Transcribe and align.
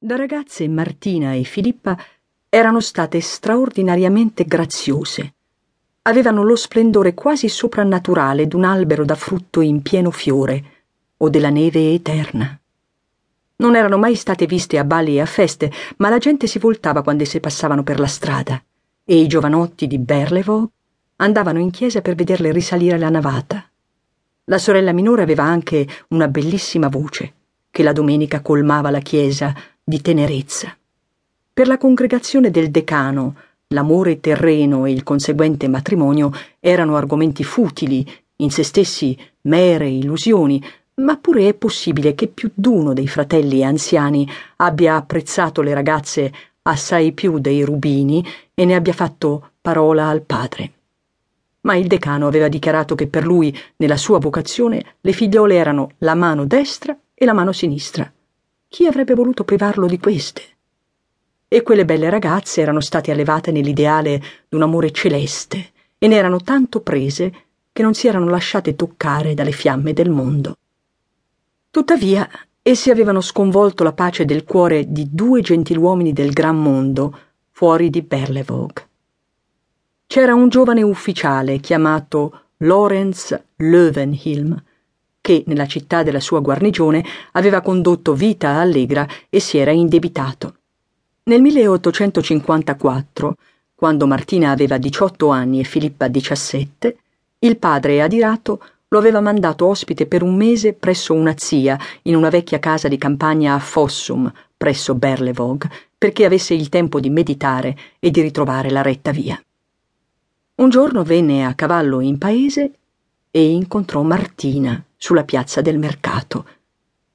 Da 0.00 0.14
ragazze 0.14 0.68
Martina 0.68 1.32
e 1.32 1.42
Filippa 1.42 1.98
erano 2.48 2.78
state 2.78 3.18
straordinariamente 3.20 4.44
graziose. 4.44 5.34
Avevano 6.02 6.44
lo 6.44 6.54
splendore 6.54 7.14
quasi 7.14 7.48
soprannaturale 7.48 8.46
d'un 8.46 8.62
albero 8.62 9.04
da 9.04 9.16
frutto 9.16 9.60
in 9.60 9.82
pieno 9.82 10.12
fiore 10.12 10.62
o 11.16 11.28
della 11.28 11.50
neve 11.50 11.94
eterna. 11.94 12.56
Non 13.56 13.74
erano 13.74 13.98
mai 13.98 14.14
state 14.14 14.46
viste 14.46 14.78
a 14.78 14.84
balli 14.84 15.16
e 15.16 15.20
a 15.20 15.26
feste, 15.26 15.72
ma 15.96 16.08
la 16.08 16.18
gente 16.18 16.46
si 16.46 16.60
voltava 16.60 17.02
quando 17.02 17.24
esse 17.24 17.40
passavano 17.40 17.82
per 17.82 17.98
la 17.98 18.06
strada 18.06 18.62
e 19.04 19.16
i 19.16 19.26
giovanotti 19.26 19.88
di 19.88 19.98
Berlevog 19.98 20.68
andavano 21.16 21.58
in 21.58 21.72
chiesa 21.72 22.02
per 22.02 22.14
vederle 22.14 22.52
risalire 22.52 22.98
la 22.98 23.10
navata. 23.10 23.68
La 24.44 24.58
sorella 24.58 24.92
minore 24.92 25.22
aveva 25.22 25.42
anche 25.42 25.88
una 26.10 26.28
bellissima 26.28 26.86
voce, 26.86 27.32
che 27.68 27.82
la 27.82 27.92
domenica 27.92 28.42
colmava 28.42 28.90
la 28.90 29.00
chiesa 29.00 29.52
di 29.88 30.02
tenerezza. 30.02 30.76
Per 31.54 31.66
la 31.66 31.78
congregazione 31.78 32.50
del 32.50 32.70
decano, 32.70 33.36
l'amore 33.68 34.20
terreno 34.20 34.84
e 34.84 34.90
il 34.90 35.02
conseguente 35.02 35.66
matrimonio 35.66 36.30
erano 36.60 36.94
argomenti 36.94 37.42
futili, 37.42 38.06
in 38.36 38.50
se 38.50 38.64
stessi 38.64 39.18
mere 39.42 39.88
illusioni, 39.88 40.62
ma 40.96 41.16
pure 41.16 41.48
è 41.48 41.54
possibile 41.54 42.14
che 42.14 42.26
più 42.26 42.50
d'uno 42.52 42.92
dei 42.92 43.08
fratelli 43.08 43.64
anziani 43.64 44.28
abbia 44.56 44.96
apprezzato 44.96 45.62
le 45.62 45.72
ragazze 45.72 46.34
assai 46.62 47.12
più 47.12 47.38
dei 47.38 47.62
rubini 47.62 48.22
e 48.52 48.66
ne 48.66 48.74
abbia 48.74 48.92
fatto 48.92 49.52
parola 49.62 50.08
al 50.08 50.20
padre. 50.20 50.72
Ma 51.62 51.76
il 51.76 51.86
decano 51.86 52.26
aveva 52.26 52.48
dichiarato 52.48 52.94
che 52.94 53.06
per 53.06 53.24
lui, 53.24 53.56
nella 53.76 53.96
sua 53.96 54.18
vocazione, 54.18 54.96
le 55.00 55.12
figliole 55.12 55.54
erano 55.54 55.92
la 55.98 56.14
mano 56.14 56.44
destra 56.44 56.94
e 57.14 57.24
la 57.24 57.32
mano 57.32 57.52
sinistra. 57.52 58.12
Chi 58.70 58.86
avrebbe 58.86 59.14
voluto 59.14 59.44
privarlo 59.44 59.86
di 59.86 59.98
queste? 59.98 60.42
E 61.48 61.62
quelle 61.62 61.86
belle 61.86 62.10
ragazze 62.10 62.60
erano 62.60 62.80
state 62.80 63.10
allevate 63.10 63.50
nell'ideale 63.50 64.22
d'un 64.46 64.60
amore 64.60 64.90
celeste 64.90 65.70
e 65.96 66.06
ne 66.06 66.16
erano 66.16 66.42
tanto 66.42 66.80
prese 66.82 67.32
che 67.72 67.82
non 67.82 67.94
si 67.94 68.08
erano 68.08 68.28
lasciate 68.28 68.76
toccare 68.76 69.32
dalle 69.32 69.52
fiamme 69.52 69.94
del 69.94 70.10
mondo. 70.10 70.58
Tuttavia, 71.70 72.28
essi 72.60 72.90
avevano 72.90 73.22
sconvolto 73.22 73.84
la 73.84 73.94
pace 73.94 74.26
del 74.26 74.44
cuore 74.44 74.92
di 74.92 75.08
due 75.10 75.40
gentiluomini 75.40 76.12
del 76.12 76.32
gran 76.32 76.60
mondo 76.60 77.18
fuori 77.50 77.88
di 77.88 78.02
Berlevog. 78.02 78.86
C'era 80.06 80.34
un 80.34 80.50
giovane 80.50 80.82
ufficiale 80.82 81.58
chiamato 81.58 82.48
Lorenz 82.58 83.34
Löwenhilm, 83.56 84.62
che 85.28 85.42
nella 85.44 85.66
città 85.66 86.02
della 86.02 86.20
sua 86.20 86.40
guarnigione 86.40 87.04
aveva 87.32 87.60
condotto 87.60 88.14
vita 88.14 88.52
allegra 88.52 89.06
e 89.28 89.40
si 89.40 89.58
era 89.58 89.70
indebitato. 89.72 90.54
Nel 91.24 91.42
1854, 91.42 93.36
quando 93.74 94.06
Martina 94.06 94.52
aveva 94.52 94.78
18 94.78 95.28
anni 95.28 95.60
e 95.60 95.64
Filippa 95.64 96.08
17, 96.08 96.96
il 97.40 97.58
padre 97.58 98.00
adirato 98.00 98.58
lo 98.88 98.96
aveva 98.96 99.20
mandato 99.20 99.66
ospite 99.66 100.06
per 100.06 100.22
un 100.22 100.34
mese 100.34 100.72
presso 100.72 101.12
una 101.12 101.34
zia 101.36 101.78
in 102.04 102.16
una 102.16 102.30
vecchia 102.30 102.58
casa 102.58 102.88
di 102.88 102.96
campagna 102.96 103.52
a 103.52 103.58
Fossum, 103.58 104.32
presso 104.56 104.94
Berlevog, 104.94 105.68
perché 105.98 106.24
avesse 106.24 106.54
il 106.54 106.70
tempo 106.70 107.00
di 107.00 107.10
meditare 107.10 107.76
e 107.98 108.10
di 108.10 108.22
ritrovare 108.22 108.70
la 108.70 108.80
retta 108.80 109.10
via. 109.10 109.38
Un 110.54 110.70
giorno 110.70 111.02
venne 111.02 111.44
a 111.44 111.52
cavallo 111.52 112.00
in 112.00 112.16
paese 112.16 112.72
e 113.30 113.50
incontrò 113.50 114.00
Martina 114.00 114.82
sulla 114.98 115.24
piazza 115.24 115.62
del 115.62 115.78
mercato. 115.78 116.46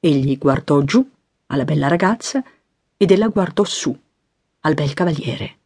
Egli 0.00 0.36
guardò 0.36 0.82
giù 0.82 1.08
alla 1.46 1.64
bella 1.64 1.88
ragazza 1.88 2.44
ed 2.96 3.10
ella 3.10 3.28
guardò 3.28 3.64
su 3.64 3.96
al 4.60 4.74
bel 4.74 4.92
cavaliere. 4.92 5.56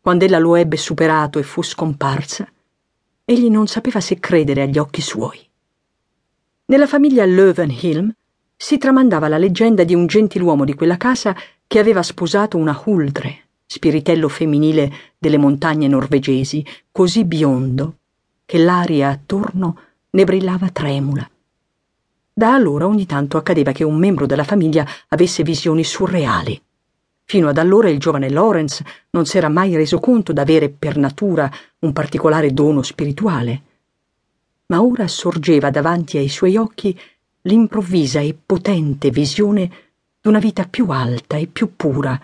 Quando 0.00 0.24
ella 0.24 0.38
lo 0.38 0.54
ebbe 0.54 0.76
superato 0.76 1.38
e 1.38 1.42
fu 1.42 1.62
scomparsa, 1.62 2.50
egli 3.24 3.50
non 3.50 3.66
sapeva 3.66 4.00
se 4.00 4.18
credere 4.20 4.62
agli 4.62 4.78
occhi 4.78 5.00
suoi. 5.00 5.38
Nella 6.66 6.86
famiglia 6.86 7.26
Löwenhilm 7.26 8.10
si 8.56 8.78
tramandava 8.78 9.28
la 9.28 9.38
leggenda 9.38 9.82
di 9.84 9.94
un 9.94 10.06
gentiluomo 10.06 10.64
di 10.64 10.74
quella 10.74 10.96
casa 10.96 11.36
che 11.66 11.78
aveva 11.78 12.02
sposato 12.02 12.56
una 12.56 12.80
Huldre, 12.84 13.48
spiritello 13.66 14.28
femminile 14.28 14.92
delle 15.18 15.38
montagne 15.38 15.88
norvegesi, 15.88 16.64
così 16.92 17.24
biondo 17.24 17.96
che 18.46 18.58
l'aria 18.58 19.08
attorno 19.08 19.78
ne 20.14 20.24
brillava 20.24 20.68
tremula. 20.70 21.28
Da 22.32 22.54
allora 22.54 22.86
ogni 22.86 23.06
tanto 23.06 23.36
accadeva 23.36 23.72
che 23.72 23.84
un 23.84 23.96
membro 23.96 24.26
della 24.26 24.44
famiglia 24.44 24.86
avesse 25.08 25.42
visioni 25.42 25.84
surreali. 25.84 26.60
Fino 27.26 27.48
ad 27.48 27.58
allora 27.58 27.88
il 27.88 27.98
giovane 27.98 28.30
Lawrence 28.30 28.84
non 29.10 29.24
s'era 29.24 29.48
mai 29.48 29.76
reso 29.76 29.98
conto 29.98 30.32
d'avere 30.32 30.68
per 30.68 30.96
natura 30.96 31.50
un 31.80 31.92
particolare 31.92 32.52
dono 32.52 32.82
spirituale. 32.82 33.62
Ma 34.66 34.82
ora 34.82 35.06
sorgeva 35.08 35.70
davanti 35.70 36.18
ai 36.18 36.28
suoi 36.28 36.56
occhi 36.56 36.98
l'improvvisa 37.42 38.20
e 38.20 38.36
potente 38.44 39.10
visione 39.10 39.70
d'una 40.20 40.38
vita 40.38 40.64
più 40.64 40.88
alta 40.88 41.36
e 41.36 41.46
più 41.46 41.76
pura, 41.76 42.20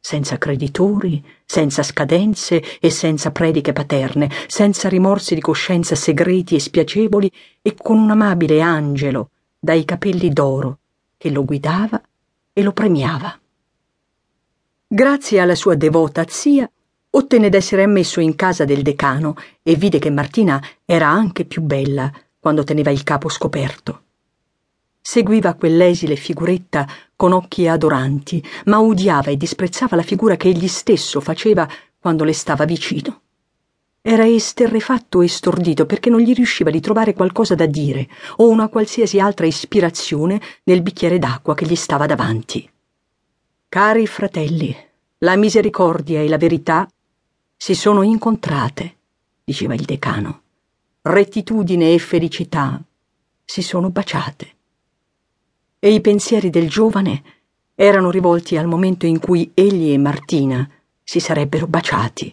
senza 0.00 0.38
creditori, 0.38 1.22
senza 1.44 1.82
scadenze 1.82 2.62
e 2.80 2.90
senza 2.90 3.30
prediche 3.30 3.72
paterne, 3.72 4.30
senza 4.46 4.88
rimorsi 4.88 5.34
di 5.34 5.40
coscienza 5.40 5.94
segreti 5.94 6.54
e 6.54 6.60
spiacevoli 6.60 7.30
e 7.60 7.74
con 7.76 7.98
un 7.98 8.10
amabile 8.10 8.60
angelo 8.62 9.30
dai 9.58 9.84
capelli 9.84 10.30
d'oro 10.30 10.78
che 11.18 11.30
lo 11.30 11.44
guidava 11.44 12.00
e 12.52 12.62
lo 12.62 12.72
premiava. 12.72 13.38
Grazie 14.86 15.40
alla 15.40 15.54
sua 15.54 15.74
devota 15.74 16.24
zia, 16.26 16.68
ottenne 17.10 17.48
d'essere 17.48 17.82
ammesso 17.82 18.20
in 18.20 18.34
casa 18.34 18.64
del 18.64 18.82
decano 18.82 19.36
e 19.62 19.74
vide 19.74 19.98
che 19.98 20.10
Martina 20.10 20.60
era 20.84 21.08
anche 21.08 21.44
più 21.44 21.60
bella 21.60 22.10
quando 22.38 22.64
teneva 22.64 22.90
il 22.90 23.02
capo 23.02 23.28
scoperto. 23.28 24.04
Seguiva 25.02 25.54
quell'esile 25.54 26.14
figuretta 26.14 26.86
con 27.16 27.32
occhi 27.32 27.66
adoranti, 27.66 28.42
ma 28.66 28.80
odiava 28.80 29.30
e 29.30 29.36
disprezzava 29.36 29.96
la 29.96 30.02
figura 30.02 30.36
che 30.36 30.48
egli 30.48 30.68
stesso 30.68 31.20
faceva 31.20 31.68
quando 31.98 32.24
le 32.24 32.32
stava 32.32 32.64
vicino. 32.64 33.22
Era 34.02 34.26
esterrefatto 34.26 35.20
e 35.20 35.28
stordito 35.28 35.84
perché 35.84 36.10
non 36.10 36.20
gli 36.20 36.32
riusciva 36.32 36.70
di 36.70 36.80
trovare 36.80 37.12
qualcosa 37.12 37.54
da 37.54 37.66
dire 37.66 38.08
o 38.36 38.48
una 38.48 38.68
qualsiasi 38.68 39.18
altra 39.20 39.46
ispirazione 39.46 40.40
nel 40.64 40.82
bicchiere 40.82 41.18
d'acqua 41.18 41.54
che 41.54 41.66
gli 41.66 41.74
stava 41.74 42.06
davanti. 42.06 42.68
Cari 43.68 44.06
fratelli, 44.06 44.74
la 45.18 45.36
misericordia 45.36 46.20
e 46.20 46.28
la 46.28 46.38
verità 46.38 46.88
si 47.56 47.74
sono 47.74 48.02
incontrate, 48.02 48.96
diceva 49.44 49.74
il 49.74 49.84
decano. 49.84 50.42
Rettitudine 51.02 51.92
e 51.92 51.98
felicità 51.98 52.80
si 53.44 53.62
sono 53.62 53.90
baciate 53.90 54.58
e 55.80 55.92
i 55.92 56.00
pensieri 56.00 56.50
del 56.50 56.68
giovane 56.68 57.22
erano 57.74 58.10
rivolti 58.10 58.58
al 58.58 58.66
momento 58.66 59.06
in 59.06 59.18
cui 59.18 59.50
egli 59.54 59.92
e 59.92 59.98
Martina 59.98 60.68
si 61.02 61.18
sarebbero 61.18 61.66
baciati. 61.66 62.32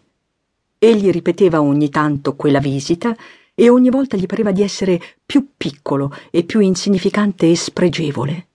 Egli 0.77 1.09
ripeteva 1.09 1.61
ogni 1.61 1.89
tanto 1.89 2.35
quella 2.35 2.59
visita 2.59 3.15
e 3.55 3.69
ogni 3.69 3.89
volta 3.89 4.17
gli 4.17 4.25
pareva 4.25 4.51
di 4.51 4.61
essere 4.61 5.01
più 5.25 5.53
piccolo 5.55 6.13
e 6.29 6.43
più 6.43 6.59
insignificante 6.59 7.49
e 7.49 7.55
spregevole. 7.55 8.47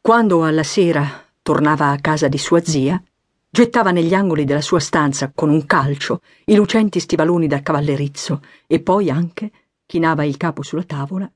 Quando 0.00 0.44
alla 0.44 0.62
sera 0.62 1.24
tornava 1.42 1.88
a 1.88 1.98
casa 1.98 2.28
di 2.28 2.38
sua 2.38 2.62
zia, 2.62 3.02
gettava 3.50 3.90
negli 3.90 4.14
angoli 4.14 4.44
della 4.44 4.60
sua 4.60 4.78
stanza 4.78 5.32
con 5.34 5.48
un 5.48 5.64
calcio 5.64 6.20
i 6.44 6.54
lucenti 6.54 7.00
stivaloni 7.00 7.46
da 7.46 7.62
cavallerizzo 7.62 8.42
e 8.66 8.80
poi 8.80 9.10
anche 9.10 9.50
chinava 9.86 10.24
il 10.24 10.36
capo 10.36 10.62
sulla 10.62 10.84
tavola 10.84 11.28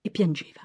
e 0.00 0.10
piangeva. 0.10 0.60